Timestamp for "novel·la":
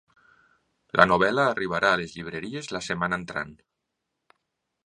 1.09-1.45